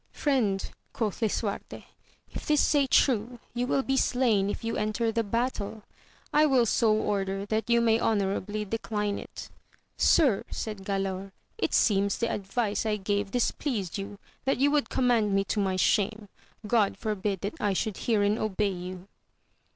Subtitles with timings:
[0.13, 1.83] Friend, quoth Lisuarte,
[2.31, 5.83] if this say true, you will be slain if you enter the battle;
[6.33, 9.51] I will so order that you may honourably decline it.
[9.97, 15.33] Sir, said Galaor, it seems the advice I gave displeased you, that you would command
[15.35, 16.29] me to my shame.
[16.65, 19.07] God forbid that I should herein obey you.